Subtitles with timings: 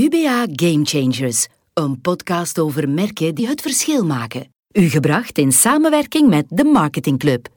[0.00, 4.48] UBA Game Changers, een podcast over merken die het verschil maken.
[4.72, 7.48] U gebracht in samenwerking met de Marketing Club.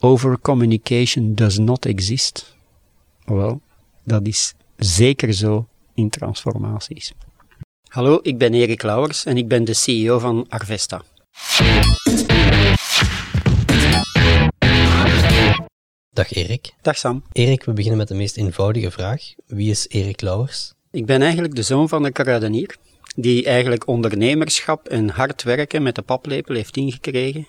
[0.00, 2.56] Over communication does not exist.
[3.24, 3.60] Wel,
[4.04, 7.12] dat is zeker zo in transformaties.
[7.88, 11.02] Hallo, ik ben Erik Lauwers en ik ben de CEO van Arvesta.
[16.10, 16.72] Dag Erik.
[16.82, 17.22] Dag Sam.
[17.32, 19.22] Erik, we beginnen met de meest eenvoudige vraag.
[19.46, 20.74] Wie is Erik Lauwers?
[20.92, 22.76] Ik ben eigenlijk de zoon van een kruidenier,
[23.16, 27.46] die eigenlijk ondernemerschap en hard werken met de paplepel heeft ingekregen.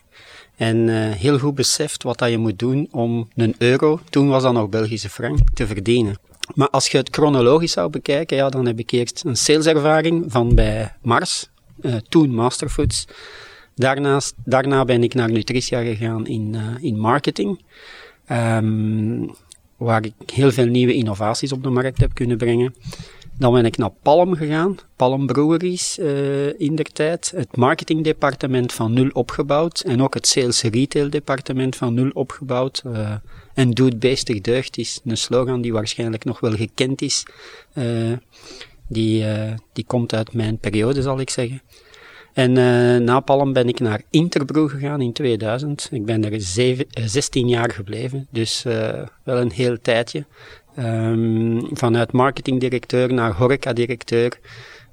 [0.56, 4.44] En uh, heel goed beseft wat dat je moet doen om een euro, toen was
[4.44, 6.20] dat nog Belgische frank, te verdienen.
[6.56, 10.56] Maar als je het chronologisch zou bekijken, ja, dan heb ik eerst een saleservaring van
[10.56, 11.50] bij Mars,
[11.82, 13.08] uh, toen Masterfoods.
[13.76, 17.62] Daarnaast, daarna ben ik naar Nutritia gegaan in, uh, in marketing.
[18.32, 19.36] Um,
[19.84, 22.76] waar ik heel veel nieuwe innovaties op de markt heb kunnen brengen.
[23.38, 27.32] Dan ben ik naar Palm gegaan, Palm Breweries uh, in der tijd.
[27.36, 32.84] Het marketingdepartement van nul opgebouwd en ook het sales retail departement van nul opgebouwd.
[32.86, 33.14] Uh,
[33.54, 37.26] en doet beestig deugd is een slogan die waarschijnlijk nog wel gekend is.
[37.74, 38.18] Uh,
[38.88, 39.26] die,
[39.74, 41.62] die komt uit mijn periode, zal ik zeggen.
[42.34, 45.90] En uh, na Palm ben ik naar Interbrew gegaan in 2000.
[45.92, 48.74] Ik ben zeven, 16 jaar gebleven, dus uh,
[49.24, 50.26] wel een heel tijdje.
[50.80, 54.40] Um, vanuit marketingdirecteur naar horecadirecteur.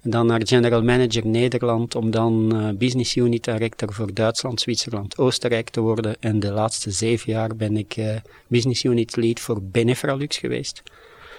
[0.03, 5.81] Dan naar general manager Nederland, om dan business unit director voor Duitsland, Zwitserland, Oostenrijk te
[5.81, 6.16] worden.
[6.20, 7.97] En de laatste zeven jaar ben ik
[8.47, 10.83] business unit lead voor Benefralux geweest.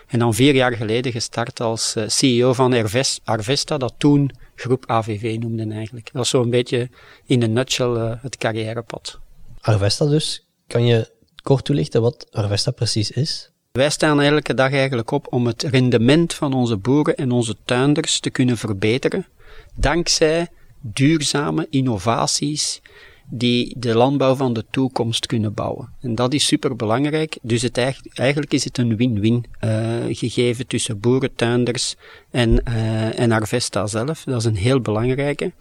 [0.10, 2.92] En dan vier jaar geleden gestart als uh, CEO van
[3.24, 6.10] Arvesta, dat toen groep AVV noemde eigenlijk.
[6.14, 6.90] Dat is zo'n beetje
[7.26, 9.20] in een nutshell het carrièrepad.
[9.60, 10.46] Arvesta dus.
[10.68, 13.52] Kan je kort toelichten wat Arvesta precies is?
[13.72, 18.20] Wij staan elke dag eigenlijk op om het rendement van onze boeren en onze tuinders
[18.20, 19.28] te kunnen verbeteren,
[19.76, 20.48] dankzij
[20.82, 22.82] duurzame innovaties
[23.30, 25.90] die de landbouw van de toekomst kunnen bouwen.
[26.02, 27.38] En dat is super belangrijk.
[27.42, 27.78] Dus het
[28.14, 31.96] eigenlijk is het een win-win uh, gegeven tussen boeren, tuinders
[32.32, 34.24] en, uh, en Arvesta zelf.
[34.24, 35.52] Dat is een heel belangrijke.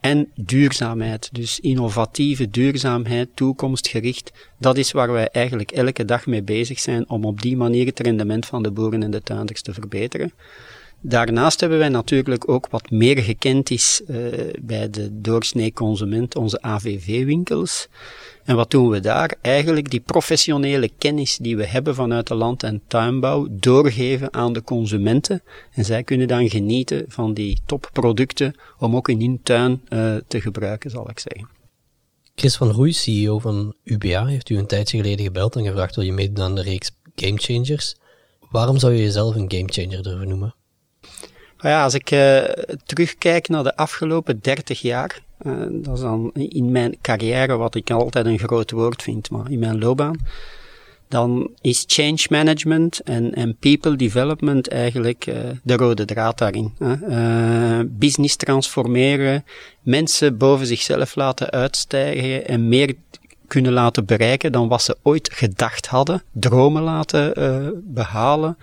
[0.00, 6.78] En duurzaamheid, dus innovatieve duurzaamheid, toekomstgericht, dat is waar wij eigenlijk elke dag mee bezig
[6.78, 10.32] zijn om op die manier het rendement van de boeren en de tuinders te verbeteren.
[11.00, 14.16] Daarnaast hebben wij natuurlijk ook wat meer gekend is uh,
[14.60, 17.88] bij de doorsnee consument, onze AVV-winkels.
[18.44, 19.34] En wat doen we daar?
[19.40, 24.62] Eigenlijk die professionele kennis die we hebben vanuit de land- en tuinbouw doorgeven aan de
[24.62, 25.42] consumenten.
[25.72, 30.40] En zij kunnen dan genieten van die topproducten om ook in hun tuin uh, te
[30.40, 31.48] gebruiken, zal ik zeggen.
[32.34, 36.04] Chris van Roei, CEO van UBA, heeft u een tijdje geleden gebeld en gevraagd wil
[36.04, 37.96] je meedoen aan de reeks Game Changers.
[38.50, 40.54] Waarom zou je jezelf een game changer durven noemen?
[41.60, 42.42] Ja, als ik uh,
[42.84, 47.90] terugkijk naar de afgelopen 30 jaar, uh, dat is dan in mijn carrière wat ik
[47.90, 50.16] altijd een groot woord vind, maar in mijn loopbaan,
[51.08, 56.74] dan is change management en, en people development eigenlijk uh, de rode draad daarin.
[57.98, 59.44] business transformeren,
[59.82, 62.94] mensen boven zichzelf laten uitstijgen en meer
[63.46, 67.32] kunnen laten bereiken dan wat ze ooit gedacht hadden, dromen laten
[67.84, 68.56] behalen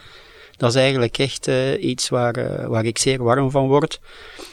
[0.58, 4.00] dat is eigenlijk echt uh, iets waar, uh, waar ik zeer warm van word.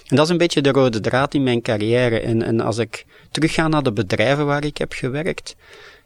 [0.07, 2.21] En dat is een beetje de rode draad in mijn carrière.
[2.21, 5.57] En, en als ik terugga naar de bedrijven waar ik heb gewerkt,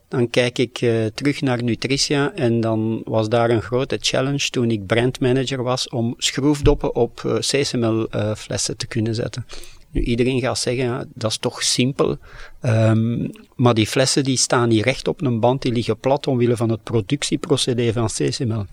[0.08, 4.70] dan kijk ik uh, terug naar Nutritia en dan was daar een grote challenge toen
[4.70, 9.46] ik brandmanager was om schroefdoppen op uh, CSML uh, flessen te kunnen zetten.
[9.90, 12.18] Nu, iedereen gaat zeggen, dat is toch simpel.
[12.62, 16.56] Um, maar die flessen die staan niet recht op een band, die liggen plat omwille
[16.56, 18.64] van het productieprocedé van CSML.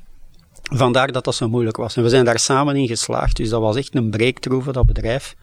[0.72, 1.96] Vandaar dat dat zo moeilijk was.
[1.96, 4.86] En we zijn daar samen in geslaagd, dus dat was echt een breakthrough voor dat
[4.86, 5.36] bedrijf.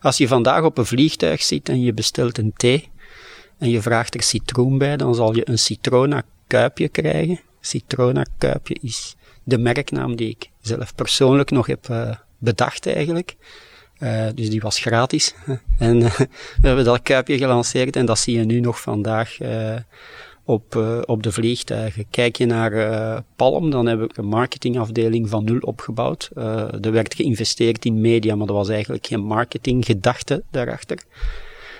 [0.00, 2.90] Als je vandaag op een vliegtuig zit en je bestelt een thee
[3.58, 7.40] en je vraagt er citroen bij, dan zal je een Citrona kuipje krijgen.
[7.60, 13.36] Citrona kuipje is de merknaam die ik zelf persoonlijk nog heb uh, bedacht eigenlijk.
[13.98, 15.34] Uh, dus die was gratis.
[15.78, 16.14] en uh,
[16.60, 19.36] we hebben dat kuipje gelanceerd en dat zie je nu nog vandaag
[20.44, 22.04] op, uh, op de vliegtuigen.
[22.10, 26.30] Kijk je naar uh, Palm, dan heb ik een marketingafdeling van nul opgebouwd.
[26.38, 30.98] Uh, er werd geïnvesteerd in media, maar er was eigenlijk geen marketinggedachte daarachter.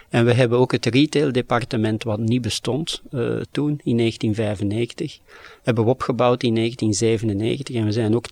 [0.08, 3.02] En we hebben ook het retaildepartement, wat niet bestond
[3.50, 5.19] toen, in 1995,
[5.62, 8.26] hebben we opgebouwd in 1997 en we zijn ook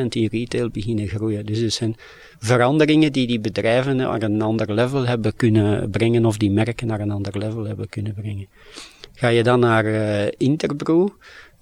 [0.00, 1.46] 10% in retail beginnen groeien.
[1.46, 1.96] Dus er zijn
[2.38, 7.00] veranderingen die die bedrijven naar een ander level hebben kunnen brengen of die merken naar
[7.00, 8.46] een ander level hebben kunnen brengen.
[9.20, 11.08] Ga je dan naar uh, Interbrew,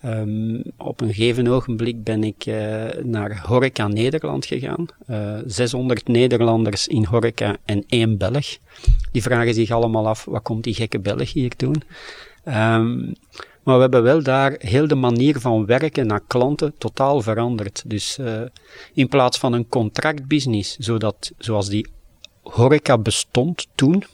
[0.05, 4.87] Um, op een gegeven ogenblik ben ik uh, naar Horeca Nederland gegaan.
[5.11, 8.59] Uh, eh, 600 Nederlanders in Horeca en één Belg.
[9.13, 11.83] Die vragen zich allemaal af, wat komt die gekke Belg hier doen?
[12.45, 13.13] Um,
[13.63, 17.83] maar we hebben wel daar heel de manier van werken naar klanten totaal veranderd.
[17.87, 18.19] Dus
[18.95, 21.87] in plaats van een contractbusiness, zodat, zoals die
[22.43, 24.05] horeca bestond toen,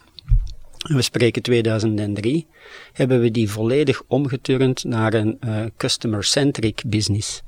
[0.92, 2.46] we spreken 2003,
[2.92, 7.42] hebben we die volledig omgeturnd naar een uh, customer-centric business.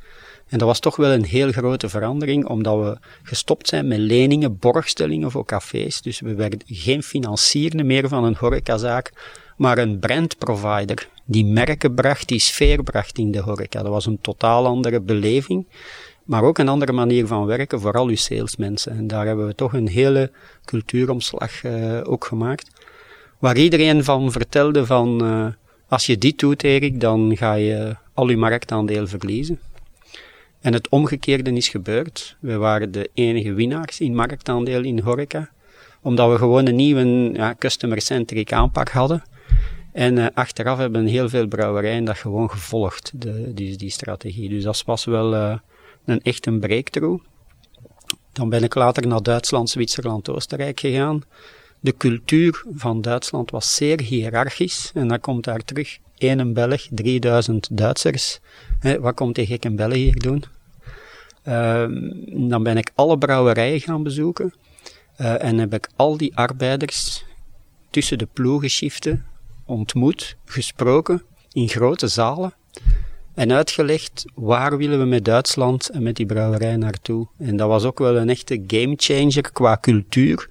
[0.48, 4.58] En dat was toch wel een heel grote verandering, omdat we gestopt zijn met leningen,
[4.58, 6.00] borgstellingen voor cafés.
[6.00, 9.12] Dus we werden geen financier meer van een horecazaak,
[9.56, 13.82] maar een brandprovider die merken bracht, die sfeer bracht in de horeca.
[13.82, 15.66] Dat was een totaal andere beleving,
[16.24, 18.92] maar ook een andere manier van werken voor al uw salesmensen.
[18.92, 20.30] En daar hebben we toch een hele
[20.64, 22.75] cultuuromslag uh, ook gemaakt
[23.46, 25.46] waar iedereen van vertelde van, uh,
[25.88, 29.60] als je dit doet Erik, dan ga je al je marktaandeel verliezen.
[30.60, 32.36] En het omgekeerde is gebeurd.
[32.40, 35.50] We waren de enige winnaars in marktaandeel in horeca,
[36.02, 39.22] omdat we gewoon een nieuwe ja, customer-centric aanpak hadden.
[39.92, 44.48] En uh, achteraf hebben heel veel brouwerijen dat gewoon gevolgd, de, die, die strategie.
[44.48, 45.56] Dus dat was wel uh,
[46.04, 47.24] een echt een breakthrough.
[48.32, 51.22] Dan ben ik later naar Duitsland, Zwitserland, Oostenrijk gegaan
[51.80, 54.90] de cultuur van Duitsland was zeer hiërarchisch.
[54.94, 58.40] En dan komt daar terug één Belg, 3000 Duitsers.
[59.00, 60.44] wat komt die gekke Belg hier doen?
[61.48, 61.86] Uh,
[62.48, 64.54] dan ben ik alle brouwerijen gaan bezoeken.
[65.20, 67.24] Uh, en heb ik al die arbeiders
[67.90, 69.24] tussen de ploegenschiften
[69.64, 72.54] ontmoet, gesproken in grote zalen
[73.34, 77.26] en uitgelegd waar willen we met Duitsland en met die brouwerij naartoe.
[77.38, 80.48] En dat was ook wel een echte gamechanger qua cultuur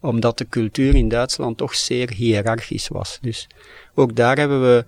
[0.00, 3.18] omdat de cultuur in Duitsland toch zeer hiërarchisch was.
[3.20, 3.46] Dus
[3.94, 4.84] ook daar hebben we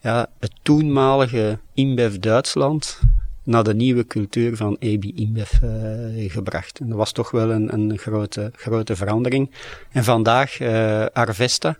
[0.00, 3.00] ja, het toenmalige InBev Duitsland
[3.44, 6.78] naar de nieuwe cultuur van AB InBev uh, gebracht.
[6.78, 9.50] En dat was toch wel een, een grote, grote verandering.
[9.90, 11.76] En vandaag, uh, Arvesta,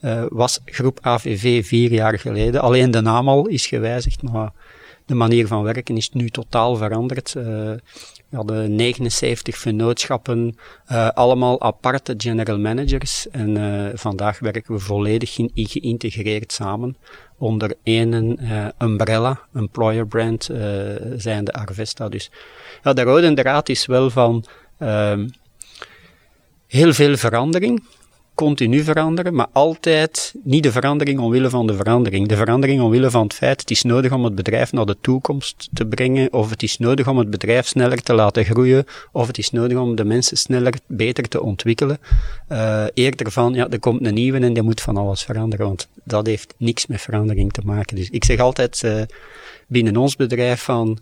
[0.00, 2.60] uh, was groep AVV vier jaar geleden.
[2.60, 4.52] Alleen de naam al is gewijzigd, maar
[5.06, 7.34] de manier van werken is nu totaal veranderd.
[8.32, 10.54] We hadden 79 vennootschappen,
[10.92, 13.28] uh, allemaal aparte general managers.
[13.30, 16.96] En uh, vandaag werken we volledig in, geïntegreerd samen
[17.38, 20.44] onder één uh, umbrella, employer brand,
[21.16, 22.08] zijn de Arvesta.
[22.08, 22.30] Dus
[22.82, 24.44] ja, de rode draad is wel van
[24.78, 25.28] ehm,
[26.66, 27.82] heel veel verandering
[28.34, 32.28] continu veranderen, maar altijd niet de verandering omwille van de verandering.
[32.28, 35.68] De verandering omwille van het feit, het is nodig om het bedrijf naar de toekomst
[35.72, 39.38] te brengen, of het is nodig om het bedrijf sneller te laten groeien, of het
[39.38, 41.98] is nodig om de mensen sneller, beter te ontwikkelen.
[42.48, 45.88] Uh, eerder van, ja, er komt een nieuwe en die moet van alles veranderen, want
[46.04, 47.96] dat heeft niks met verandering te maken.
[47.96, 49.02] Dus ik zeg altijd uh,
[49.66, 50.98] binnen ons bedrijf van,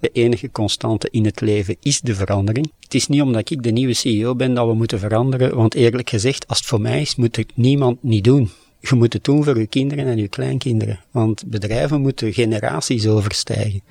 [0.00, 2.72] de enige constante in het leven is de verandering.
[2.80, 6.10] Het is niet omdat ik de nieuwe CEO ben dat we moeten veranderen, want eerlijk
[6.10, 8.50] gezegd, als het voor mij is, moet het niemand niet doen.
[8.80, 13.82] Je moet het doen voor je kinderen en je kleinkinderen, want bedrijven moeten generaties overstijgen.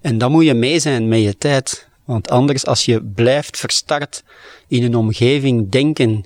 [0.00, 4.24] En dan moet je mee zijn met je tijd, want anders als je blijft verstart
[4.68, 6.24] in een omgeving denken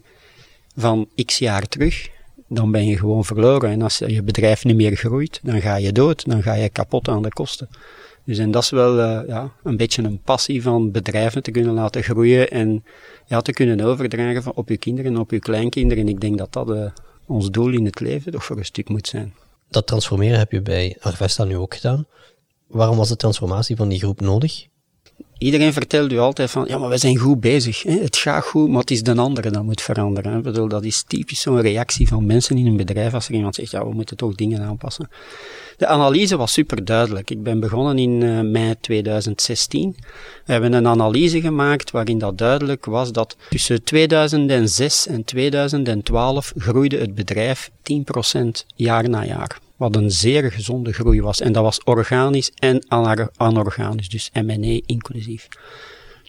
[0.77, 2.09] van x jaar terug,
[2.49, 3.71] dan ben je gewoon verloren.
[3.71, 7.09] En als je bedrijf niet meer groeit, dan ga je dood, dan ga je kapot
[7.09, 7.69] aan de kosten.
[8.31, 11.75] Dus en dat is wel uh, ja, een beetje een passie van bedrijven te kunnen
[11.75, 12.85] laten groeien en
[13.27, 16.05] ja, te kunnen overdragen van op je kinderen en op je kleinkinderen.
[16.05, 16.91] En ik denk dat dat uh,
[17.27, 19.35] ons doel in het leven toch voor een stuk moet zijn.
[19.69, 22.07] Dat transformeren heb je bij Arvesta nu ook gedaan.
[22.67, 24.67] Waarom was de transformatie van die groep nodig?
[25.41, 27.83] Iedereen vertelt u altijd van, ja, maar we zijn goed bezig.
[27.83, 27.99] Hè?
[27.99, 30.37] Het gaat goed, maar het is de andere dat moet veranderen.
[30.37, 33.55] Ik bedoel, dat is typisch zo'n reactie van mensen in een bedrijf als er iemand
[33.55, 35.09] zegt, ja, we moeten toch dingen aanpassen.
[35.77, 37.31] De analyse was super duidelijk.
[37.31, 39.97] Ik ben begonnen in uh, mei 2016.
[40.45, 46.99] We hebben een analyse gemaakt waarin dat duidelijk was dat tussen 2006 en 2012 groeide
[46.99, 47.95] het bedrijf 10%
[48.75, 49.59] jaar na jaar.
[49.81, 51.41] Wat een zeer gezonde groei was.
[51.41, 52.87] En dat was organisch en
[53.37, 55.49] anorganisch, dus M&A inclusief.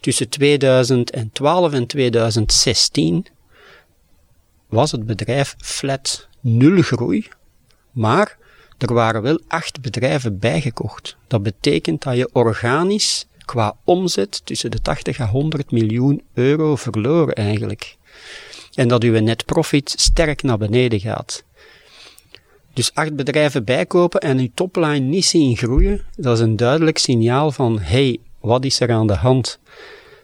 [0.00, 3.26] Tussen 2012 en 2016
[4.68, 7.28] was het bedrijf flat nul groei,
[7.90, 8.36] maar
[8.78, 11.16] er waren wel acht bedrijven bijgekocht.
[11.26, 17.30] Dat betekent dat je organisch qua omzet tussen de 80 en 100 miljoen euro verloor
[17.30, 17.96] eigenlijk.
[18.74, 21.44] En dat uw net profit sterk naar beneden gaat.
[22.74, 27.52] Dus acht bedrijven bijkopen en uw topline niet zien groeien, dat is een duidelijk signaal
[27.52, 29.58] van, hey, wat is er aan de hand?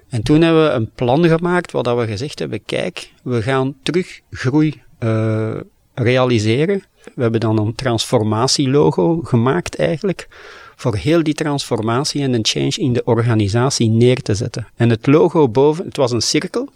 [0.08, 4.20] En toen hebben we een plan gemaakt, waar we gezegd hebben, kijk, we gaan terug
[4.30, 5.56] groei uh,
[5.94, 6.82] realiseren.
[7.14, 10.28] We hebben dan een transformatielogo gemaakt eigenlijk,
[10.76, 14.68] voor heel die transformatie en een change in de organisatie neer te zetten.
[14.76, 16.68] En het logo boven, het was een cirkel.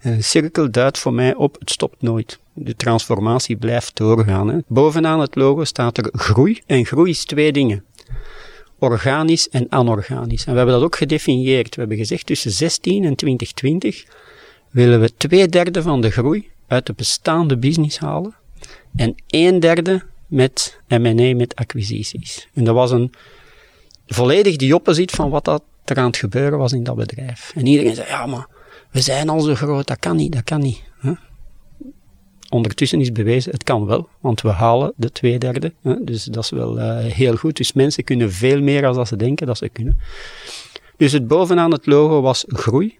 [0.00, 2.38] En een cirkel duidt voor mij op, het stopt nooit.
[2.52, 4.48] De transformatie blijft doorgaan.
[4.48, 4.58] Hè.
[4.66, 6.60] Bovenaan het logo staat er groei.
[6.66, 7.84] En groei is twee dingen.
[8.78, 10.44] Organisch en anorganisch.
[10.44, 11.74] En we hebben dat ook gedefinieerd.
[11.74, 14.04] We hebben gezegd tussen 16 en 2020
[14.70, 18.34] willen we twee derde van de groei uit de bestaande business halen
[18.96, 22.48] en een derde met M&A, met acquisities.
[22.54, 23.12] En dat was een
[24.06, 27.52] volledig die opposite van wat dat er aan het gebeuren was in dat bedrijf.
[27.54, 28.46] En iedereen zei, ja, maar
[28.90, 30.82] we zijn al zo groot, dat kan niet, dat kan niet.
[31.00, 31.16] Huh?
[32.48, 35.72] Ondertussen is bewezen, het kan wel, want we halen de twee derde.
[35.82, 36.04] Hè?
[36.04, 37.56] Dus dat is wel uh, heel goed.
[37.56, 39.98] Dus mensen kunnen veel meer als ze denken dat ze kunnen.
[40.96, 42.98] Dus het bovenaan het logo was groei.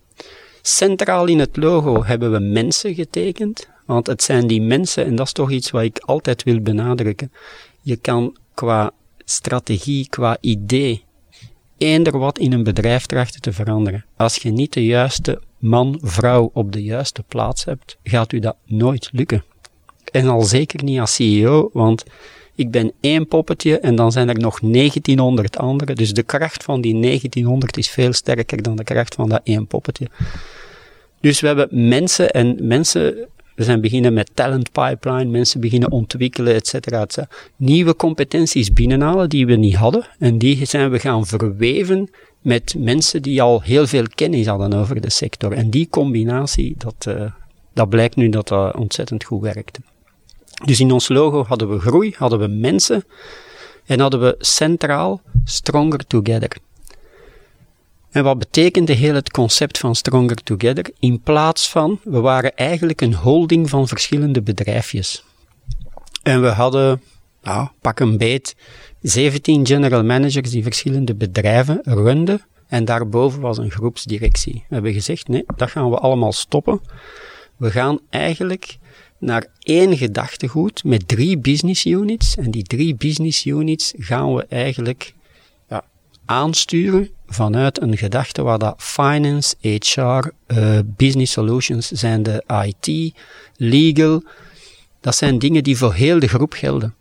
[0.62, 5.26] Centraal in het logo hebben we mensen getekend, want het zijn die mensen, en dat
[5.26, 7.32] is toch iets wat ik altijd wil benadrukken.
[7.82, 8.90] Je kan qua
[9.25, 11.04] strategie, qua idee,
[11.80, 14.04] eender wat in een bedrijf trachten te veranderen.
[14.16, 18.56] Als je niet de juiste man, vrouw op de juiste plaats hebt, gaat u dat
[18.64, 19.44] nooit lukken.
[20.12, 22.04] En al zeker niet als CEO, want
[22.54, 25.96] ik ben één poppetje en dan zijn er nog 1900 anderen.
[25.96, 29.66] Dus de kracht van die 1900 is veel sterker dan de kracht van dat één
[29.66, 30.06] poppetje.
[31.20, 33.28] Dus we hebben mensen en mensen,
[33.61, 37.37] we zijn beginnen met talent pipeline, mensen beginnen ontwikkelen, et cetera, et cetera.
[37.57, 43.23] Nieuwe competenties binnenhalen die we niet hadden en die zijn we gaan verweven met mensen
[43.23, 45.52] die al heel veel kennis hadden over de sector.
[45.52, 47.33] En die combinatie, dat, uh,
[47.75, 49.81] dat blijkt nu dat dat ontzettend goed werkte.
[50.64, 53.05] Dus in ons logo hadden we groei, hadden we mensen
[53.87, 56.57] en hadden we centraal Stronger Together.
[58.11, 60.90] En wat betekende heel het concept van Stronger Together?
[60.99, 65.25] In plaats van, we waren eigenlijk een holding van verschillende bedrijfjes.
[66.23, 67.02] En we hadden,
[67.43, 68.57] nou, pak een beet,
[69.00, 72.43] 17 general managers die verschillende bedrijven runden.
[72.67, 74.64] En daarboven was een groepsdirectie.
[74.69, 76.81] We hebben gezegd, nee, dat gaan we allemaal stoppen.
[77.57, 78.79] We gaan eigenlijk
[79.19, 82.37] naar één gedachtegoed met drie business units.
[82.37, 85.14] En die drie business units gaan we eigenlijk
[86.30, 93.14] aansturen vanuit een gedachte waar dat finance, HR, eh, business solutions zijn de IT,
[93.56, 94.22] legal.
[95.00, 96.94] Dat zijn dingen die voor heel de groep gelden.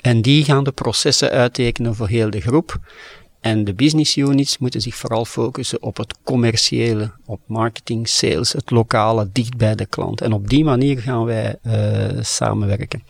[0.00, 2.78] En die gaan de processen uittekenen voor heel de groep.
[3.40, 8.70] En de business units moeten zich vooral focussen op het commerciële, op marketing, sales, het
[8.70, 10.20] lokale, dicht bij de klant.
[10.20, 13.02] En op die manier gaan wij uh, samenwerken.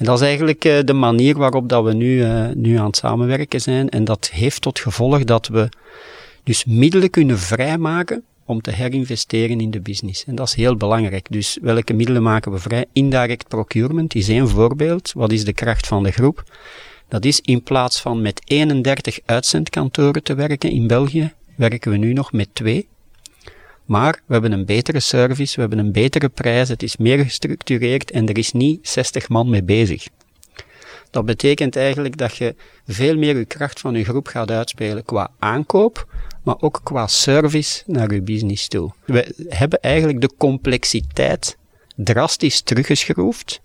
[0.00, 2.96] En dat is eigenlijk uh, de manier waarop dat we nu, uh, nu aan het
[2.96, 3.88] samenwerken zijn.
[3.88, 5.68] En dat heeft tot gevolg dat we
[6.44, 10.24] dus middelen kunnen vrijmaken om te herinvesteren in de business.
[10.24, 11.26] En dat is heel belangrijk.
[11.30, 12.84] Dus welke middelen maken we vrij?
[12.92, 15.12] Indirect procurement is één voorbeeld.
[15.12, 16.44] Wat is de kracht van de groep?
[17.08, 22.12] Dat is in plaats van met 31 uitzendkantoren te werken in België, werken we nu
[22.12, 22.88] nog met twee.
[23.90, 28.10] Maar we hebben een betere service, we hebben een betere prijs, het is meer gestructureerd
[28.10, 30.08] en er is niet 60 man mee bezig.
[31.10, 32.54] Dat betekent eigenlijk dat je
[32.86, 36.06] veel meer je kracht van je groep gaat uitspelen qua aankoop,
[36.42, 38.92] maar ook qua service naar je business toe.
[39.04, 41.56] We hebben eigenlijk de complexiteit
[41.96, 43.60] drastisch teruggeschroefd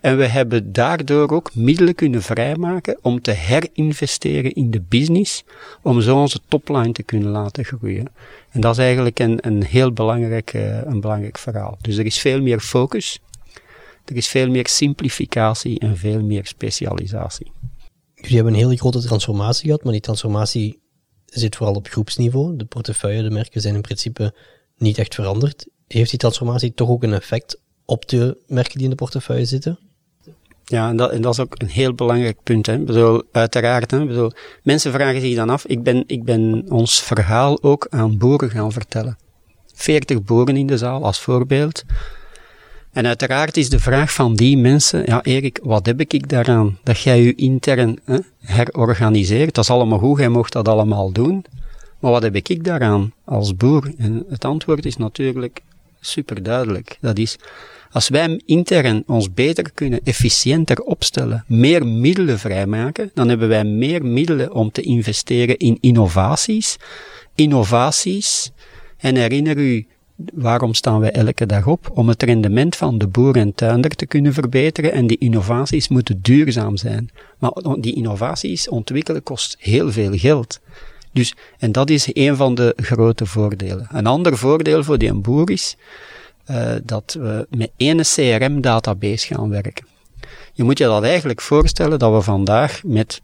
[0.00, 5.44] en we hebben daardoor ook middelen kunnen vrijmaken om te herinvesteren in de business,
[5.82, 8.06] om zo onze topline te kunnen laten groeien.
[8.50, 11.78] En dat is eigenlijk een, een heel belangrijk, uh, een belangrijk verhaal.
[11.80, 13.20] Dus er is veel meer focus,
[14.04, 17.52] er is veel meer simplificatie en veel meer specialisatie.
[18.14, 20.80] Jullie hebben een hele grote transformatie gehad, maar die transformatie
[21.26, 22.56] zit vooral op groepsniveau.
[22.56, 24.34] De portefeuille, de merken zijn in principe
[24.76, 25.66] niet echt veranderd.
[25.86, 27.60] Heeft die transformatie toch ook een effect
[27.92, 29.78] op de merken die in de portefeuille zitten?
[30.64, 32.66] Ja, en dat, en dat is ook een heel belangrijk punt.
[32.66, 32.78] Hè.
[32.78, 34.06] Bedoel, uiteraard, hè.
[34.06, 34.32] Bedoel,
[34.62, 38.72] mensen vragen zich dan af, ik ben, ik ben ons verhaal ook aan boeren gaan
[38.72, 39.18] vertellen.
[39.74, 41.84] 40 boeren in de zaal als voorbeeld.
[42.92, 46.78] En uiteraard is de vraag van die mensen, ja Erik, wat heb ik daaraan?
[46.82, 51.44] Dat jij je intern hè, herorganiseert, dat is allemaal goed, jij mocht dat allemaal doen.
[51.98, 53.92] Maar wat heb ik daaraan als boer?
[53.98, 55.62] En het antwoord is natuurlijk
[56.00, 56.98] super duidelijk.
[57.00, 57.36] Dat is,
[57.92, 64.04] als wij intern ons beter kunnen, efficiënter opstellen, meer middelen vrijmaken, dan hebben wij meer
[64.04, 66.76] middelen om te investeren in innovaties.
[67.34, 68.50] Innovaties,
[68.96, 69.86] en herinner u,
[70.34, 71.90] waarom staan wij elke dag op?
[71.94, 76.18] Om het rendement van de boer en tuinder te kunnen verbeteren en die innovaties moeten
[76.22, 77.10] duurzaam zijn.
[77.38, 80.60] Maar die innovaties ontwikkelen kost heel veel geld.
[81.12, 83.88] Dus, en dat is een van de grote voordelen.
[83.90, 85.76] Een ander voordeel voor die boer is,
[86.52, 89.86] uh, dat we met één CRM-database gaan werken.
[90.52, 93.20] Je moet je dat eigenlijk voorstellen dat we vandaag met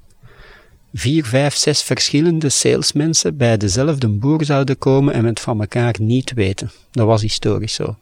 [0.94, 6.32] vier, vijf, zes verschillende salesmensen bij dezelfde boer zouden komen en het van elkaar niet
[6.32, 6.70] weten.
[6.90, 7.97] Dat was historisch zo.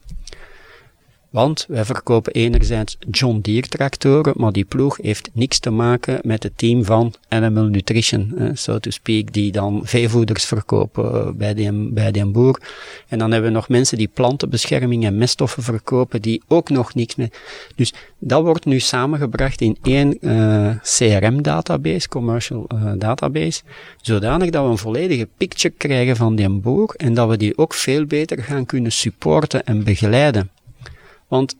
[1.36, 6.42] Want wij verkopen enerzijds John Deere tractoren, maar die ploeg heeft niks te maken met
[6.42, 11.54] het team van Animal Nutrition, eh, so to speak, die dan veevoeders verkopen eh, bij,
[11.54, 12.60] die, bij die boer.
[13.08, 17.14] En dan hebben we nog mensen die plantenbescherming en meststoffen verkopen, die ook nog niks
[17.14, 17.30] mee.
[17.74, 23.62] Dus dat wordt nu samengebracht in één eh, CRM-database, commercial uh, database,
[24.00, 27.74] zodanig dat we een volledige picture krijgen van die boer en dat we die ook
[27.74, 30.50] veel beter gaan kunnen supporten en begeleiden.
[31.28, 31.56] Want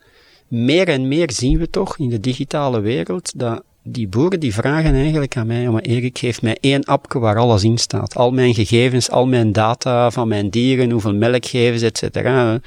[0.49, 4.94] meer en meer zien we toch in de digitale wereld dat die boeren die vragen
[4.94, 8.16] eigenlijk aan mij, maar Erik, geef mij één appje waar alles in staat.
[8.16, 12.61] Al mijn gegevens, al mijn data van mijn dieren, hoeveel melk geven ze, et cetera.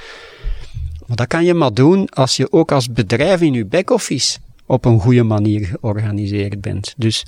[1.07, 4.85] Maar dat kan je maar doen als je ook als bedrijf in je back-office op
[4.85, 6.93] een goede manier georganiseerd bent.
[6.97, 7.25] Dus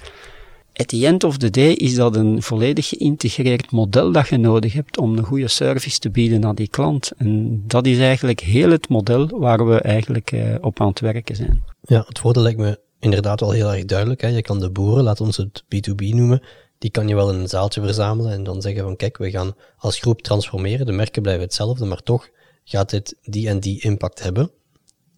[0.74, 4.74] at the end of the day is dat een volledig geïntegreerd model dat je nodig
[4.74, 7.12] hebt om een goede service te bieden aan die klant.
[7.18, 11.36] En dat is eigenlijk heel het model waar we eigenlijk eh, op aan het werken
[11.36, 11.64] zijn.
[11.82, 14.22] Ja, het voordeel lijkt me inderdaad wel heel erg duidelijk.
[14.22, 14.28] Hè.
[14.28, 16.42] Je kan de boeren, laat ons het B2B noemen,
[16.78, 19.54] die kan je wel in een zaaltje verzamelen en dan zeggen van kijk, we gaan
[19.78, 22.30] als groep transformeren, de merken blijven hetzelfde, maar toch
[22.64, 24.52] gaat dit die en die impact hebben.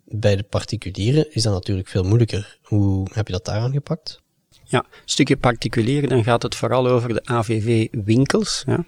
[0.06, 2.60] Bij de particulieren is dat natuurlijk veel moeilijker.
[2.62, 4.23] Hoe heb je dat daar aangepakt?
[4.64, 8.64] Ja, stukje particulier, dan gaat het vooral over de AVV-winkels.
[8.66, 8.86] Ja.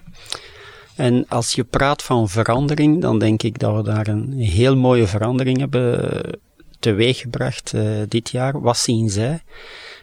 [0.95, 5.07] En als je praat van verandering, dan denk ik dat we daar een heel mooie
[5.07, 6.21] verandering hebben
[6.79, 8.61] teweeggebracht uh, dit jaar.
[8.61, 9.41] Wat zien zij?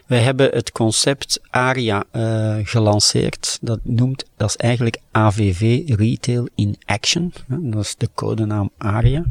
[0.05, 3.57] Wij hebben het concept ARIA uh, gelanceerd.
[3.61, 7.33] Dat noemt, dat is eigenlijk AVV Retail in Action.
[7.47, 9.23] Dat is de codenaam ARIA.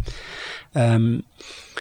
[0.73, 1.25] En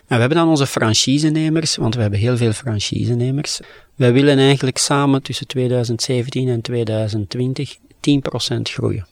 [0.08, 3.60] we hebben dan onze franchisenemers, want we hebben heel veel franchisenemers.
[4.02, 7.80] Wij willen eigenlijk samen tussen 2017 en 2020 10%
[8.62, 9.08] groeien.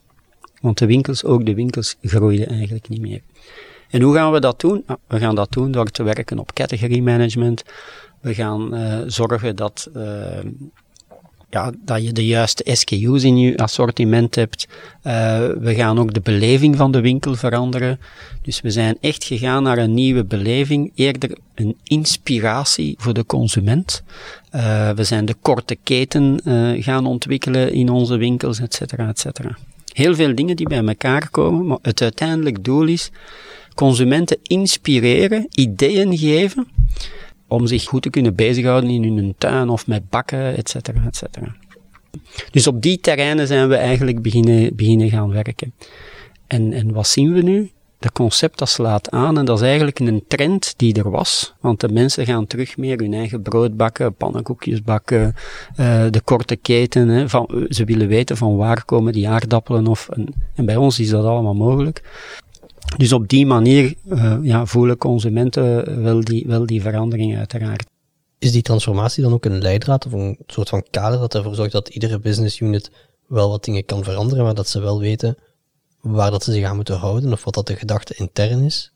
[0.61, 3.21] Want de winkels, ook de winkels, groeiden eigenlijk niet meer.
[3.89, 4.83] En hoe gaan we dat doen?
[4.85, 7.63] Ah, we gaan dat doen door te werken op category management.
[8.21, 10.39] We gaan uh, zorgen dat uh,
[11.49, 14.67] ja, dat je de juiste SKU's in je assortiment hebt.
[15.03, 15.13] Uh,
[15.59, 17.99] we gaan ook de beleving van de winkel veranderen.
[18.41, 24.03] Dus we zijn echt gegaan naar een nieuwe beleving, eerder een inspiratie voor de consument.
[24.55, 29.19] Uh, we zijn de korte keten uh, gaan ontwikkelen in onze winkels, et cetera, et
[29.19, 29.57] cetera.
[29.93, 33.11] Heel veel dingen die bij elkaar komen, maar het uiteindelijk doel is
[33.75, 36.67] consumenten inspireren, ideeën geven,
[37.49, 41.15] om zich goed te kunnen bezighouden in hun tuin of met bakken, et cetera, et
[41.15, 41.55] cetera.
[42.51, 45.73] Dus op die terreinen zijn we eigenlijk beginnen, beginnen gaan werken.
[46.47, 47.71] En, en wat zien we nu?
[47.99, 51.53] Dat concept dat slaat aan en dat is eigenlijk een trend die er was.
[51.59, 55.35] Want de mensen gaan terug meer hun eigen brood bakken, pannenkoekjes bakken,
[55.79, 57.07] uh, de korte keten.
[57.07, 60.09] Hè, van, ze willen weten van waar komen die aardappelen of...
[60.55, 62.01] En bij ons is dat allemaal mogelijk.
[62.97, 67.85] Dus op die manier uh, ja, voelen consumenten wel die, wel die verandering uiteraard.
[68.39, 71.71] Is die transformatie dan ook een leidraad of een soort van kader dat ervoor zorgt
[71.71, 72.91] dat iedere business unit
[73.27, 75.37] wel wat dingen kan veranderen, maar dat ze wel weten
[76.01, 78.91] waar dat ze zich aan moeten houden of wat dat de gedachte intern is?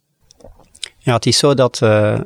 [0.97, 2.19] Ja, het is zo dat uh,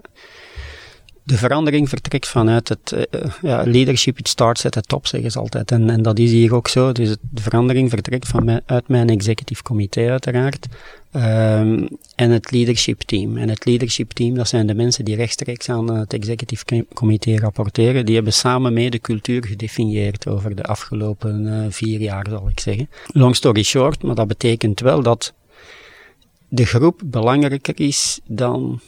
[1.28, 5.40] de verandering vertrekt vanuit het uh, ja, leadership, it starts at the top, zeggen ze
[5.40, 5.72] altijd.
[5.72, 6.92] En, en dat is hier ook zo.
[6.92, 10.68] Dus de verandering vertrekt van uit mijn executive comité uiteraard.
[11.16, 13.38] Um, en het leadership team.
[13.38, 18.06] En het leadership team, dat zijn de mensen die rechtstreeks aan het executive comité rapporteren.
[18.06, 22.60] Die hebben samen mee de cultuur gedefinieerd over de afgelopen uh, vier jaar, zal ik
[22.60, 22.90] zeggen.
[23.08, 25.34] Long story short, maar dat betekent wel dat
[26.48, 28.80] de groep belangrijker is dan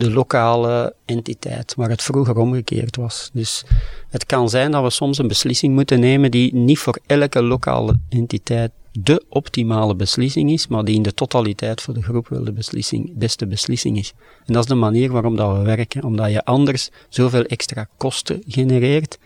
[0.00, 3.30] de lokale entiteit, waar het vroeger omgekeerd was.
[3.32, 3.64] Dus
[4.10, 7.98] het kan zijn dat we soms een beslissing moeten nemen die niet voor elke lokale
[8.08, 12.52] entiteit de optimale beslissing is, maar die in de totaliteit voor de groep wel de
[12.52, 14.12] beslissing, beste beslissing is.
[14.46, 18.42] En dat is de manier waarom dat we werken, omdat je anders zoveel extra kosten
[18.46, 19.18] genereert,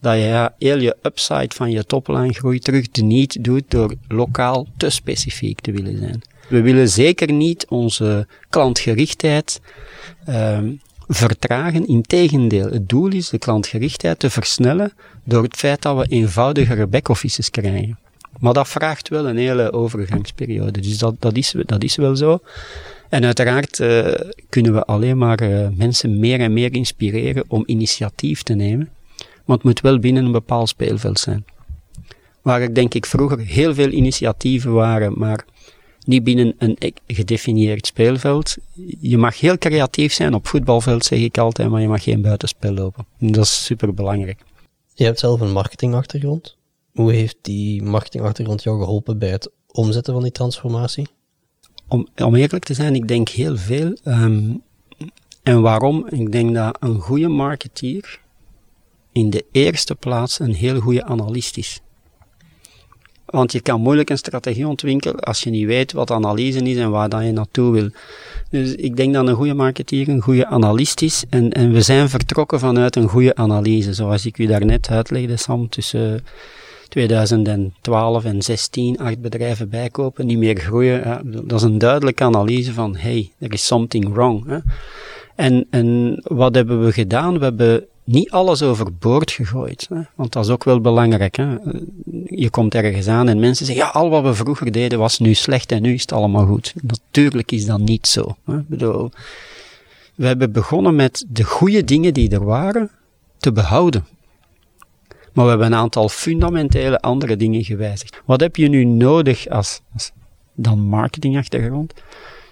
[0.00, 4.66] dat je ja, heel je upside van je topline groei terug niet doet door lokaal
[4.76, 6.22] te specifiek te willen zijn.
[6.48, 9.60] We willen zeker niet onze klantgerichtheid
[10.28, 11.86] um, vertragen.
[11.86, 14.92] Integendeel, het doel is de klantgerichtheid te versnellen
[15.24, 17.98] door het feit dat we eenvoudigere back-offices krijgen.
[18.40, 20.80] Maar dat vraagt wel een hele overgangsperiode.
[20.80, 22.40] Dus dat, dat, is, dat is wel zo.
[23.08, 24.14] En uiteraard uh,
[24.48, 28.88] kunnen we alleen maar uh, mensen meer en meer inspireren om initiatief te nemen.
[29.44, 31.44] Maar het moet wel binnen een bepaald speelveld zijn.
[32.42, 35.44] Waar ik denk ik vroeger heel veel initiatieven waren, maar
[36.08, 38.56] niet binnen een gedefinieerd speelveld.
[39.00, 42.72] Je mag heel creatief zijn op voetbalveld, zeg ik altijd, maar je mag geen buitenspel
[42.72, 43.06] lopen.
[43.18, 44.42] Dat is super belangrijk.
[44.94, 46.56] Je hebt zelf een marketingachtergrond.
[46.92, 51.06] Hoe heeft die marketingachtergrond jou geholpen bij het omzetten van die transformatie?
[51.88, 53.96] Om, om eerlijk te zijn, ik denk heel veel.
[54.04, 54.54] Ehm,
[55.42, 56.06] en waarom?
[56.10, 58.20] Ik denk dat een goede marketeer
[59.12, 61.80] in de eerste plaats een heel goede analist is.
[63.30, 66.90] Want je kan moeilijk een strategie ontwikkelen als je niet weet wat analyse is en
[66.90, 67.88] waar dan je naartoe wil.
[68.50, 71.24] Dus ik denk dat een goede marketeer een goede analist is.
[71.30, 73.92] En, en we zijn vertrokken vanuit een goede analyse.
[73.92, 76.24] Zoals ik u daarnet uitlegde, Sam, tussen
[76.88, 81.20] 2012 en 16 acht bedrijven bijkopen, niet meer groeien.
[81.46, 84.46] Dat is een duidelijke analyse van, hey, there is something wrong.
[84.46, 84.58] Hè.
[85.36, 87.38] En, en wat hebben we gedaan?
[87.38, 89.86] We hebben niet alles overboord gegooid.
[89.88, 90.00] Hè?
[90.14, 91.36] Want dat is ook wel belangrijk.
[91.36, 91.56] Hè?
[92.24, 95.34] Je komt ergens aan en mensen zeggen, ja, al wat we vroeger deden was nu
[95.34, 96.74] slecht en nu is het allemaal goed.
[96.82, 98.36] Natuurlijk is dat niet zo.
[98.44, 98.58] Hè?
[98.58, 99.10] Ik bedoel,
[100.14, 102.90] we hebben begonnen met de goede dingen die er waren
[103.36, 104.06] te behouden.
[105.32, 108.22] Maar we hebben een aantal fundamentele andere dingen gewijzigd.
[108.24, 109.80] Wat heb je nu nodig als,
[110.54, 111.92] dan marketingachtergrond?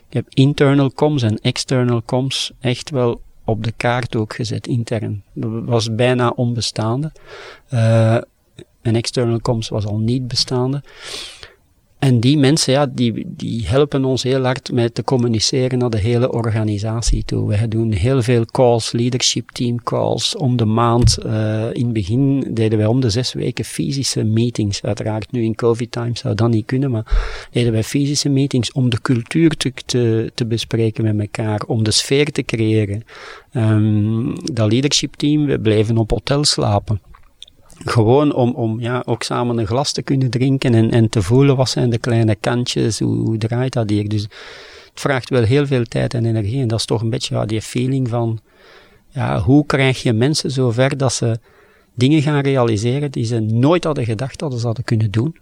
[0.08, 5.22] Je hebt internal comms en external comms echt wel op de kaart ook gezet, intern.
[5.64, 7.12] Was bijna onbestaande.
[7.72, 8.14] Uh,
[8.82, 10.82] en external comms was al niet bestaande.
[11.98, 15.98] En die mensen, ja, die, die helpen ons heel hard met te communiceren naar de
[15.98, 17.48] hele organisatie toe.
[17.48, 21.18] We doen heel veel calls, leadership team calls, om de maand.
[21.26, 24.82] Uh, in het begin deden wij om de zes weken fysische meetings.
[24.82, 28.88] Uiteraard nu in covid time zou dat niet kunnen, maar deden wij fysische meetings om
[28.90, 29.72] de cultuur te,
[30.34, 33.02] te, bespreken met elkaar, om de sfeer te creëren.
[33.52, 37.00] Um, dat leadership team, we bleven op hotel slapen.
[37.88, 41.56] Gewoon om, om ja, ook samen een glas te kunnen drinken en, en te voelen
[41.56, 44.08] wat zijn de kleine kantjes, hoe, draait dat hier.
[44.08, 47.34] Dus het vraagt wel heel veel tijd en energie en dat is toch een beetje
[47.34, 48.40] ja, die feeling van,
[49.08, 51.38] ja, hoe krijg je mensen zover dat ze
[51.94, 55.36] dingen gaan realiseren die ze nooit hadden gedacht dat ze hadden kunnen doen.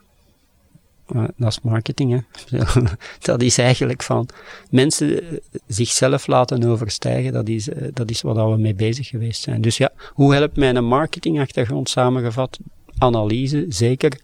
[1.37, 2.49] Dat is marketing, hè.
[3.21, 4.29] dat is eigenlijk van
[4.71, 9.43] mensen eh, zichzelf laten overstijgen, dat is, uh, dat is waar we mee bezig geweest
[9.43, 9.61] zijn.
[9.61, 12.59] Dus ja, hoe helpt mijn marketingachtergrond samengevat?
[12.99, 14.21] Analyse, zeker.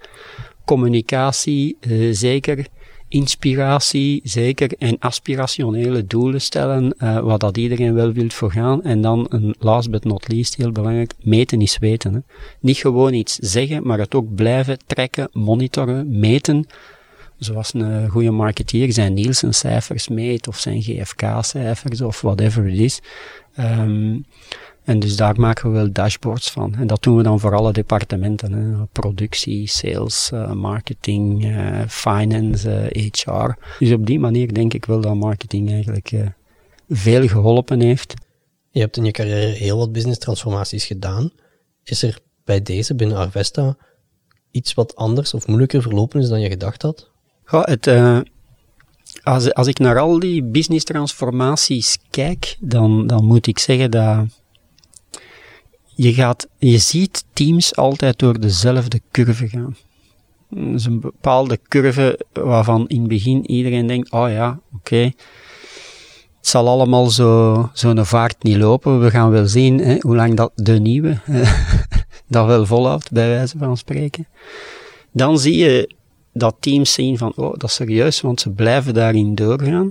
[0.64, 2.66] Communicatie, uh, zeker
[3.10, 8.82] inspiratie, zeker, en aspirationele doelen stellen, uh, wat dat iedereen wel wil voor gaan.
[8.82, 12.14] En dan, een last but not least, heel belangrijk, meten is weten.
[12.14, 12.20] Hè.
[12.60, 16.66] Niet gewoon iets zeggen, maar het ook blijven trekken, monitoren, meten.
[17.38, 23.00] Zoals een goede marketeer zijn Nielsen-cijfers meet, of zijn GFK-cijfers, of whatever it is.
[23.58, 24.24] Um,
[24.90, 26.74] en dus daar maken we wel dashboards van.
[26.74, 28.52] En dat doen we dan voor alle departementen.
[28.52, 28.86] Hè.
[28.86, 33.56] Productie, sales, uh, marketing, uh, finance, uh, HR.
[33.78, 36.12] Dus op die manier denk ik wel dat marketing eigenlijk
[36.88, 38.14] veel geholpen heeft.
[38.70, 41.30] Je hebt in je carrière heel wat business transformaties gedaan.
[41.84, 43.76] Is er bij deze binnen Arvesta
[44.50, 47.10] iets wat anders of moeilijker verlopen is dan je gedacht had?
[47.50, 47.86] Ja, het,
[49.22, 54.39] als, als ik naar al die business transformaties kijk, dan, dan moet ik zeggen dat
[56.02, 59.76] je, gaat, je ziet teams altijd door dezelfde curve gaan.
[60.74, 65.02] Is een bepaalde curve waarvan in het begin iedereen denkt, oh ja, oké,
[66.36, 69.00] het zal allemaal zo, zo'n vaart niet lopen.
[69.00, 71.18] We gaan wel zien hè, hoe lang dat de nieuwe
[72.28, 74.26] dat wel volhoudt, bij wijze van spreken.
[75.12, 75.94] Dan zie je
[76.32, 79.90] dat teams zien van, oh, dat is serieus, want ze blijven daarin doorgaan.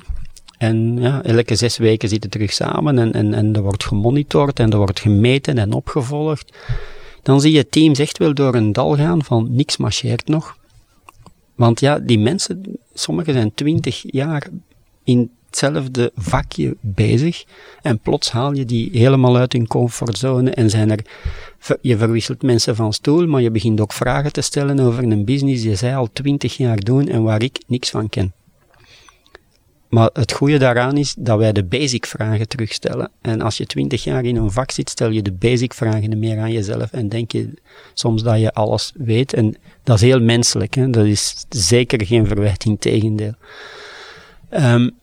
[0.59, 4.71] En ja, elke zes weken zitten terug samen en, en, en er wordt gemonitord en
[4.71, 6.53] er wordt gemeten en opgevolgd.
[7.23, 10.57] Dan zie je teams echt wel door een dal gaan van niks marcheert nog.
[11.55, 12.61] Want ja, die mensen,
[12.93, 14.47] sommigen zijn twintig jaar
[15.03, 17.43] in hetzelfde vakje bezig
[17.81, 21.05] en plots haal je die helemaal uit hun comfortzone en zijn er,
[21.81, 25.63] je verwisselt mensen van stoel, maar je begint ook vragen te stellen over een business
[25.63, 28.33] die zij al twintig jaar doen en waar ik niks van ken.
[29.89, 33.11] Maar het goede daaraan is dat wij de basic vragen terugstellen.
[33.21, 36.39] En als je twintig jaar in een vak zit, stel je de basic vragen meer
[36.39, 37.53] aan jezelf en denk je
[37.93, 39.33] soms dat je alles weet.
[39.33, 40.89] En dat is heel menselijk, hè?
[40.89, 43.33] dat is zeker geen verwijting, tegendeel.
[44.51, 44.98] Um,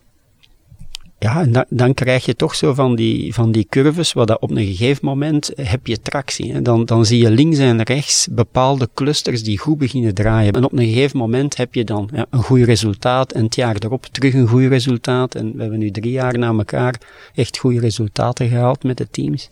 [1.19, 4.41] ja, en dan, dan, krijg je toch zo van die, van die curves, waar dat
[4.41, 6.53] op een gegeven moment heb je tractie.
[6.53, 6.63] Hè.
[6.63, 10.53] Dan, dan zie je links en rechts bepaalde clusters die goed beginnen draaien.
[10.53, 13.77] En op een gegeven moment heb je dan ja, een goed resultaat en het jaar
[13.79, 15.35] erop terug een goed resultaat.
[15.35, 17.01] En we hebben nu drie jaar na elkaar
[17.35, 19.49] echt goede resultaten gehaald met de teams.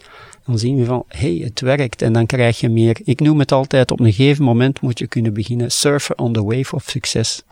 [0.46, 2.02] Dan zien we van, hé, hey, het werkt.
[2.02, 5.06] En dan krijg je meer, ik noem het altijd, op een gegeven moment moet je
[5.06, 7.42] kunnen beginnen surfen on the wave of succes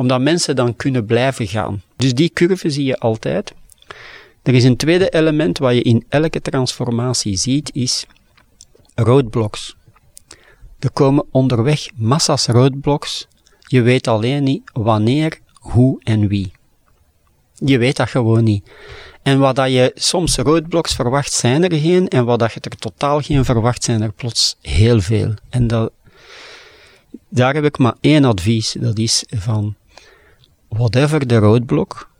[0.00, 1.82] omdat mensen dan kunnen blijven gaan.
[1.96, 3.54] Dus die curve zie je altijd.
[4.42, 8.06] Er is een tweede element wat je in elke transformatie ziet, is
[8.94, 9.76] roadblocks.
[10.78, 13.28] Er komen onderweg massa's roadblocks.
[13.58, 16.52] Je weet alleen niet wanneer, hoe en wie.
[17.54, 18.70] Je weet dat gewoon niet.
[19.22, 22.08] En wat dat je soms roadblocks verwacht, zijn er geen.
[22.08, 25.34] En wat dat je er totaal geen verwacht, zijn er plots heel veel.
[25.50, 25.92] En dat,
[27.28, 28.76] daar heb ik maar één advies.
[28.78, 29.74] Dat is van,
[30.70, 32.10] whatever de roadblock,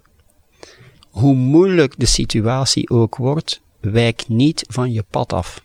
[1.11, 5.65] hoe moeilijk de situatie ook wordt, wijk niet van je pad af.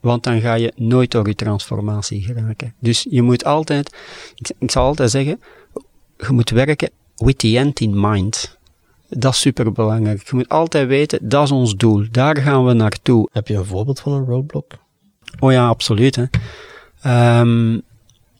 [0.00, 2.74] Want dan ga je nooit door je transformatie geraken.
[2.80, 3.96] Dus je moet altijd,
[4.34, 5.40] ik, ik zal altijd zeggen,
[6.16, 8.58] je moet werken with the end in mind.
[9.08, 10.28] Dat is superbelangrijk.
[10.28, 12.06] Je moet altijd weten, dat is ons doel.
[12.10, 13.28] Daar gaan we naartoe.
[13.32, 14.72] Heb je een voorbeeld van een roadblock?
[15.38, 16.16] Oh ja, absoluut.
[16.16, 16.24] Hè.
[17.40, 17.82] Um,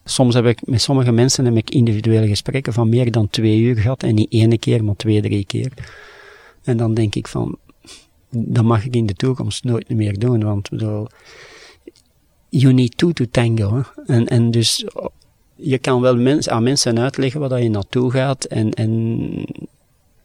[0.08, 3.76] soms heb ik met sommige mensen heb ik individuele gesprekken van meer dan twee uur
[3.76, 4.02] gehad.
[4.02, 5.72] En niet ene keer, maar twee, drie keer.
[6.62, 7.58] En dan denk ik van,
[8.30, 10.44] dat mag ik in de toekomst nooit meer doen.
[10.44, 11.06] Want bedoel,
[12.48, 13.82] you need two to tango.
[14.06, 14.84] En, en dus
[15.54, 18.44] je kan wel aan mensen uitleggen waar je naartoe gaat.
[18.44, 19.30] En, en,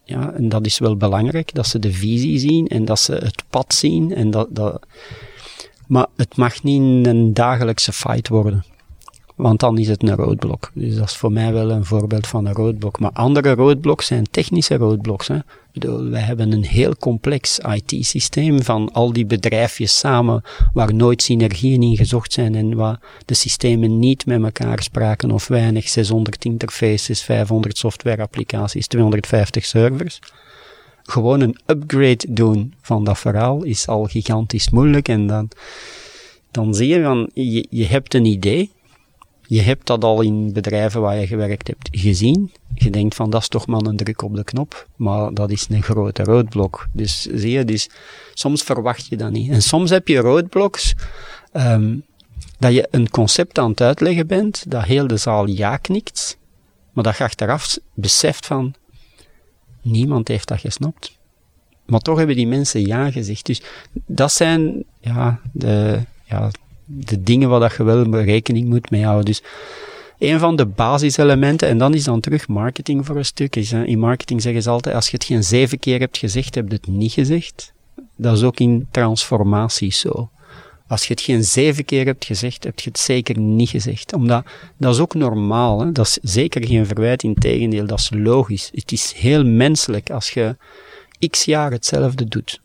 [0.04, 3.44] ja, en dat is wel belangrijk, dat ze de visie zien en dat ze het
[3.50, 4.14] pad zien.
[4.14, 4.86] En dat, dat,
[5.88, 8.66] maar het mag niet een dagelijkse fight worden.
[9.42, 10.72] Want dan is het een roadblock.
[10.74, 13.00] Dus dat is voor mij wel een voorbeeld van een roadblock.
[13.00, 15.28] Maar andere roadblocks zijn technische roadblocks.
[15.28, 15.38] Hè.
[15.74, 21.84] Bedoel, wij hebben een heel complex IT-systeem van al die bedrijfjes samen, waar nooit synergieën
[21.84, 27.24] in gezocht zijn en waar de systemen niet met elkaar spraken of weinig, 600 interfaces,
[27.24, 30.20] 500 software-applicaties, 250 servers.
[31.04, 35.50] Gewoon een upgrade doen van dat verhaal is al gigantisch moeilijk en dan,
[36.52, 38.72] dan zie je van, je, je hebt een idee,
[39.52, 42.52] je hebt dat al in bedrijven waar je gewerkt hebt gezien.
[42.74, 45.68] Je denkt van dat is toch maar een druk op de knop, maar dat is
[45.70, 46.88] een grote roadblock.
[46.92, 47.90] Dus zie je, dus
[48.34, 49.52] soms verwacht je dat niet.
[49.52, 50.94] En soms heb je roadblocks
[51.54, 52.04] um,
[52.60, 56.38] dat je een concept aan het uitleggen bent, dat heel de zaal ja knikt,
[56.92, 58.74] maar dat je achteraf beseft van
[59.82, 61.18] niemand heeft dat gesnapt.
[61.86, 63.46] Maar toch hebben die mensen ja gezegd.
[63.46, 63.62] Dus
[64.06, 66.52] dat zijn ja, de, ja,
[67.00, 69.26] de dingen waar dat je wel rekening moet mee houden.
[69.26, 69.44] Dus
[70.20, 73.56] een van de basiselementen, en dan is dan terug marketing voor een stuk.
[73.56, 76.68] Is, in marketing zeggen ze altijd, als je het geen zeven keer hebt gezegd, heb
[76.68, 77.74] je het niet gezegd.
[78.16, 80.30] Dat is ook in transformatie zo.
[80.88, 84.14] Als je het geen zeven keer hebt gezegd, heb je het zeker niet gezegd.
[84.14, 84.46] Omdat,
[84.78, 85.80] dat is ook normaal.
[85.80, 85.92] Hè?
[85.92, 88.70] Dat is zeker geen verwijt, in tegendeel, dat is logisch.
[88.74, 90.56] Het is heel menselijk als je
[91.30, 92.62] x jaar hetzelfde doet.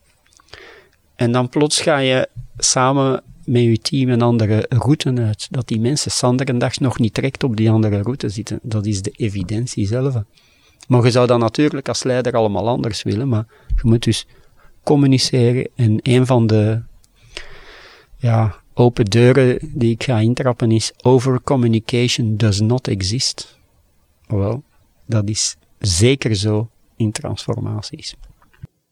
[1.15, 5.47] En dan plots ga je samen met je team een andere route uit.
[5.51, 8.59] Dat die mensen dag nog niet direct op die andere route zitten.
[8.63, 10.23] Dat is de evidentie zelf.
[10.89, 14.27] Maar je zou dat natuurlijk als leider allemaal anders willen, maar je moet dus
[14.83, 15.69] communiceren.
[15.75, 16.83] En een van de
[18.17, 23.59] ja, open deuren die ik ga intrappen is over communication does not exist.
[24.27, 24.63] Wel,
[25.07, 28.15] dat is zeker zo in transformaties.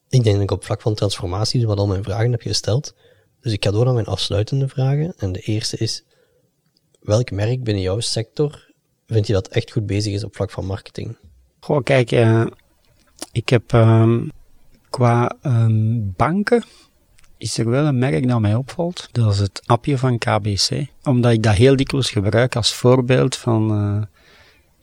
[0.09, 2.95] Ik denk dat ik op vlak van transformaties wat al mijn vragen heb gesteld.
[3.45, 5.15] Dus ik ga door naar mijn afsluitende vragen.
[5.17, 6.05] En de eerste is,
[7.01, 8.71] welk merk binnen jouw sector
[9.07, 11.17] vind je dat echt goed bezig is op vlak van marketing?
[11.61, 12.47] Goh, kijk, uh,
[13.33, 14.31] ik heb um,
[14.91, 16.65] qua um, banken
[17.37, 19.09] is er wel een merk dat mij opvalt.
[19.13, 20.87] Dat is het appje van KBC.
[21.03, 24.03] Omdat ik dat heel dikwijls gebruik als voorbeeld van uh,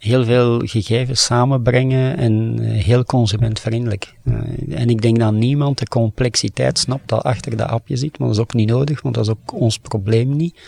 [0.02, 4.14] heel veel gegevens samenbrengen en uh, heel consumentvriendelijk.
[4.24, 4.36] Uh,
[4.70, 8.38] en ik denk dat niemand de complexiteit snapt dat achter dat appje zit, maar dat
[8.38, 10.60] is ook niet nodig, want dat is ook ons probleem niet.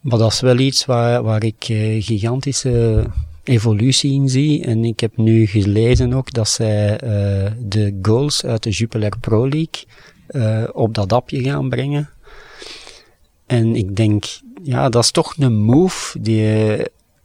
[0.00, 3.04] Maar dat is wel iets waar, waar ik uh, gigantische
[3.42, 4.64] evolutie in zie.
[4.64, 6.96] En ik heb nu gelezen ook dat zij
[7.58, 12.10] de goals uit de Jupiler Pro League op dat appje gaan brengen.
[13.46, 14.24] En ik denk,
[14.62, 16.44] ja, dat is toch een move die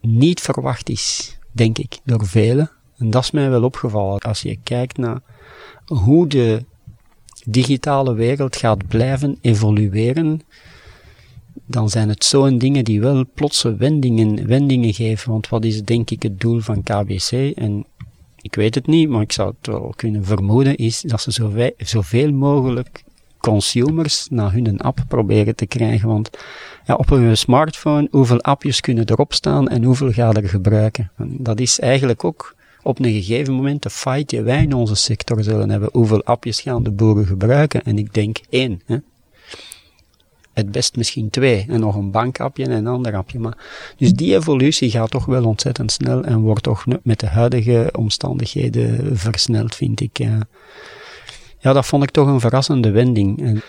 [0.02, 2.72] niet verwacht is, denk ik, door velen.
[2.98, 4.20] En dat is mij wel opgevallen.
[4.20, 5.22] Als je kijkt naar
[5.86, 6.64] hoe de
[7.46, 10.42] digitale wereld gaat blijven evolueren,
[11.66, 15.32] dan zijn het zo'n dingen die wel plotse wendingen, wendingen geven.
[15.32, 17.32] Want wat is denk ik het doel van KBC?
[17.56, 17.86] En
[18.42, 21.72] ik weet het niet, maar ik zou het wel kunnen vermoeden, is dat ze zoveel,
[21.78, 23.04] zoveel mogelijk
[23.42, 26.08] consumers naar hun app proberen te krijgen.
[26.08, 26.30] Want
[26.86, 31.12] ja, op een smartphone, hoeveel appjes kunnen erop staan en hoeveel ga er gebruiken?
[31.18, 34.96] En dat is eigenlijk ook op een gegeven moment de fight die wij in onze
[34.96, 35.90] sector zullen hebben.
[35.92, 37.84] Hoeveel appjes gaan de boeren gebruiken?
[37.84, 38.82] En ik denk één.
[38.86, 38.98] Hè?
[40.54, 41.66] Het best misschien twee.
[41.68, 43.40] En nog een bankapje en een ander appje.
[43.40, 43.58] Maar,
[43.98, 49.18] dus die evolutie gaat toch wel ontzettend snel en wordt toch met de huidige omstandigheden
[49.18, 50.18] versneld, vind ik.
[50.18, 50.40] Ja,
[51.62, 53.41] dat vond ik toch een verrassende wending.
[53.41, 53.62] En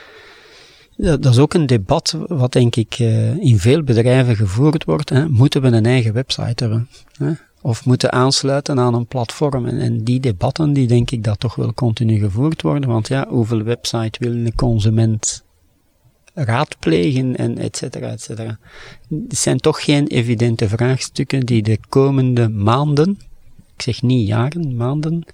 [0.97, 5.09] dat, is ook een debat wat denk ik uh, in veel bedrijven gevoerd wordt.
[5.09, 5.29] Hè.
[5.29, 6.89] Moeten we een eigen website hebben?
[7.17, 7.33] Hè?
[7.61, 9.67] Of moeten aansluiten aan een platform?
[9.67, 12.89] En, en, die debatten, die denk ik dat toch wel continu gevoerd worden.
[12.89, 15.45] Want ja, hoeveel website wil een consument
[16.35, 18.59] raadplegen en et cetera, et cetera.
[19.09, 23.19] Het zijn toch geen evidente vraagstukken die de komende maanden,
[23.75, 25.25] ik zeg niet jaren, maanden,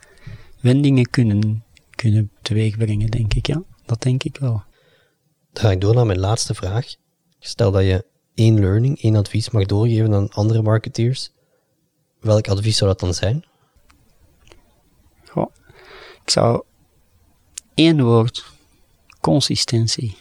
[0.60, 1.64] wendingen kunnen,
[1.98, 3.46] kunnen teweegbrengen, denk ik.
[3.46, 4.62] Ja, dat denk ik wel.
[5.52, 6.86] Dan ga ik door naar mijn laatste vraag.
[7.38, 11.30] Stel dat je één learning, één advies mag doorgeven aan andere marketeers.
[12.20, 13.44] Welk advies zou dat dan zijn?
[15.24, 15.54] Goh,
[16.22, 16.62] ik zou
[17.74, 18.44] één woord,
[19.20, 20.16] consistentie.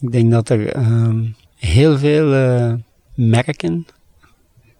[0.00, 2.74] Ik denk dat er um, heel veel uh,
[3.14, 3.86] merken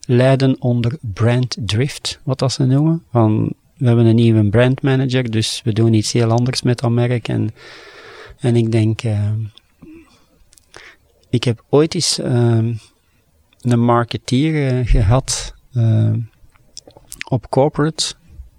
[0.01, 3.05] lijden onder brand drift, wat dat ze noemen.
[3.11, 6.91] Van, we hebben een nieuwe brand manager, dus we doen iets heel anders met dat
[6.91, 7.29] merk.
[7.29, 7.51] En,
[8.39, 9.31] en ik denk, uh,
[11.31, 12.75] ik heb ooit eens uh,
[13.61, 15.55] een marketeer uh, gehad
[17.29, 18.15] op corporate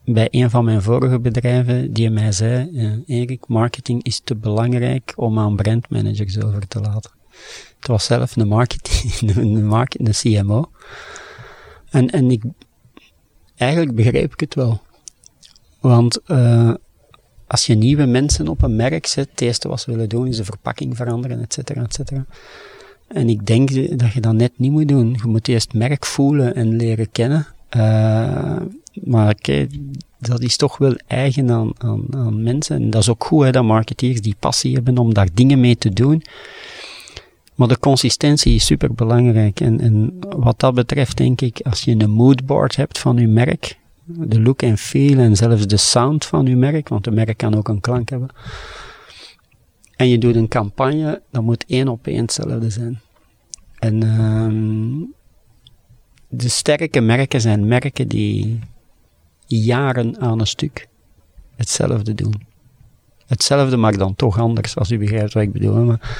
[0.06, 5.40] bij een van mijn vorige bedrijven die mij zei, Erik, marketing is te belangrijk om
[5.40, 7.12] aan brandmanagers over te laten.
[7.80, 10.70] Het was zelf een marketing, een, market, een CMO.
[11.90, 12.44] En, en ik,
[13.56, 14.82] eigenlijk begreep ik het wel.
[15.80, 16.74] Want uh,
[17.48, 20.38] als je nieuwe mensen op een merk zet, het eerste wat ze willen doen is
[20.38, 22.26] de verpakking veranderen, et cetera, et cetera.
[23.08, 25.18] En ik denk dat je dat net niet moet doen.
[25.22, 27.48] Je moet eerst merk voelen en leren kennen.
[27.78, 28.56] Uh,
[29.04, 29.72] maar kijk,
[30.20, 32.76] dat is toch wel eigen aan, aan, aan mensen.
[32.76, 35.78] En dat is ook goed, hè, dat marketeers die passie hebben om daar dingen mee
[35.78, 36.24] te doen.
[37.56, 39.60] Maar de consistentie is super belangrijk.
[39.60, 43.78] En, en wat dat betreft, denk ik, als je een moodboard hebt van je merk,
[44.08, 47.56] de look en feel en zelfs de sound van je merk, want een merk kan
[47.56, 48.30] ook een klank hebben.
[49.96, 53.00] En je doet een campagne, dan moet één op één hetzelfde zijn.
[53.80, 55.14] En um,
[56.28, 58.60] de sterke merken zijn merken die
[59.46, 60.88] jaren aan een stuk
[61.56, 62.46] hetzelfde doen.
[63.26, 65.84] Hetzelfde mag dan toch anders, als u begrijpt wat ik bedoel.
[65.84, 66.18] Maar,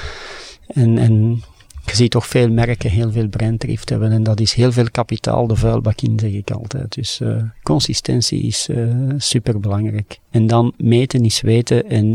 [0.66, 1.42] en, en
[1.90, 5.46] je ziet toch veel merken heel veel branddrift hebben en dat is heel veel kapitaal
[5.46, 6.94] de vuilbak in, zeg ik altijd.
[6.94, 10.18] Dus uh, consistentie is uh, super belangrijk.
[10.30, 12.06] En dan meten is weten en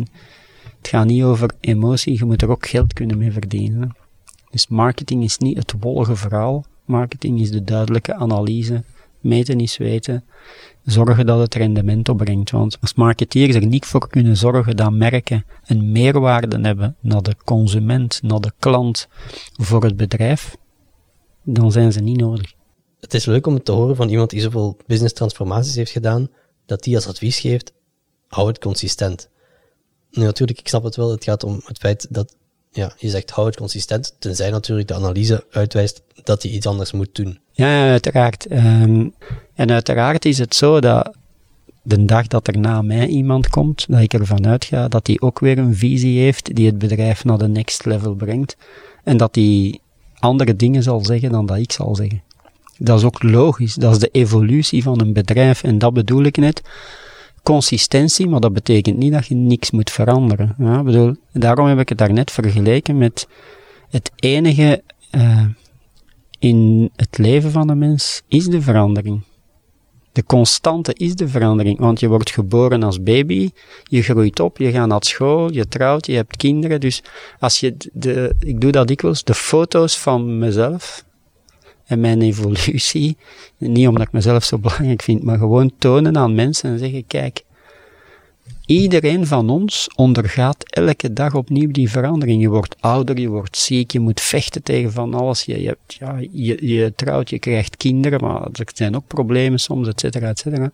[0.78, 3.96] het gaat niet over emotie, je moet er ook geld kunnen mee verdienen.
[4.50, 8.84] Dus marketing is niet het wollige verhaal, marketing is de duidelijke analyse,
[9.24, 10.24] meten is weten
[10.86, 12.52] zorgen dat het rendement opbrengt.
[12.52, 17.36] Want als marketeers er niet voor kunnen zorgen dat merken een meerwaarde hebben naar de
[17.46, 19.08] consument, naar de klant,
[19.54, 20.56] voor het bedrijf,
[21.44, 22.54] dan zijn ze niet nodig.
[23.00, 26.30] Het is leuk om te horen van iemand die zoveel business transformaties heeft gedaan,
[26.66, 27.74] dat die als advies geeft,
[28.28, 29.30] hou het consistent.
[30.12, 32.36] Nu natuurlijk, ik snap het wel, het gaat om het feit dat
[32.72, 36.92] ja, je zegt hou het consistent, tenzij natuurlijk de analyse uitwijst dat hij iets anders
[36.92, 37.40] moet doen.
[37.56, 38.52] Ja, uiteraard.
[38.52, 39.14] Um,
[39.54, 41.16] en uiteraard is het zo dat
[41.82, 45.40] de dag dat er na mij iemand komt, dat ik ervan uitga dat hij ook
[45.40, 48.58] weer een visie heeft die het bedrijf naar de next level brengt.
[49.04, 49.80] En dat hij
[50.20, 52.22] andere dingen zal zeggen dan dat ik zal zeggen.
[52.78, 53.74] Dat is ook logisch.
[53.74, 55.64] Dat is de evolutie van een bedrijf.
[55.64, 56.62] En dat bedoel ik net
[57.44, 60.56] consistentie, maar dat betekent niet dat je niks moet veranderen.
[60.58, 63.28] Ja, bedoel, daarom heb ik het daarnet vergeleken met
[63.90, 65.46] het enige uh,
[66.44, 69.22] in het leven van de mens is de verandering.
[70.12, 73.50] De constante is de verandering, want je wordt geboren als baby,
[73.84, 76.80] je groeit op, je gaat naar school, je trouwt, je hebt kinderen.
[76.80, 77.04] Dus
[77.40, 81.06] als je de, ik doe dat dikwijls, de foto's van mezelf,
[81.86, 83.18] en mijn evolutie,
[83.58, 87.44] niet omdat ik mezelf zo belangrijk vind, maar gewoon tonen aan mensen en zeggen, kijk,
[88.66, 92.42] iedereen van ons ondergaat elke dag opnieuw die verandering.
[92.42, 95.44] Je wordt ouder, je wordt ziek, je moet vechten tegen van alles.
[95.44, 96.18] Je, je, ja,
[96.60, 100.72] je, trouwt, je krijgt kinderen, maar er zijn ook problemen soms, et cetera, et cetera.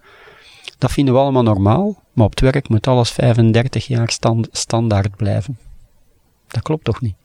[0.77, 5.15] Dat vinden we allemaal normaal, maar op het werk moet alles 35 jaar stand, standaard
[5.15, 5.57] blijven.
[6.47, 7.15] Dat klopt toch niet?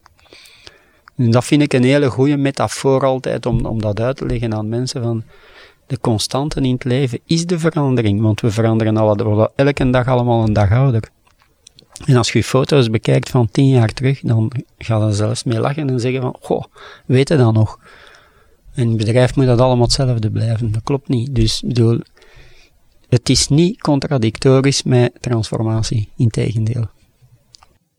[1.17, 4.55] En dat vind ik een hele goede metafoor altijd om, om dat uit te leggen
[4.55, 5.23] aan mensen van
[5.87, 8.97] de constante in het leven is de verandering, want we veranderen
[9.55, 11.11] elke dag allemaal een dag ouder.
[12.05, 15.91] En als je foto's bekijkt van tien jaar terug, dan ga je zelfs mee lachen
[15.91, 16.65] en zeggen van, goh,
[17.07, 17.79] weet je dat nog?
[18.75, 20.73] En het bedrijf moet dat allemaal hetzelfde blijven.
[20.73, 21.35] Dat klopt niet.
[21.35, 22.01] Dus bedoel,
[23.09, 26.87] het is niet contradictorisch met transformatie, integendeel.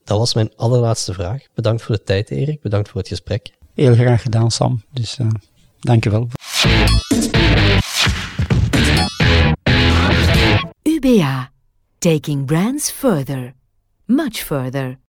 [0.03, 1.41] Dat was mijn allerlaatste vraag.
[1.53, 2.61] Bedankt voor de tijd, Erik.
[2.61, 3.51] Bedankt voor het gesprek.
[3.73, 4.83] Heel graag gedaan, Sam.
[4.91, 5.27] Dus uh,
[5.79, 6.27] dank je wel.
[11.99, 13.53] Taking brands further.
[14.07, 14.97] Much further.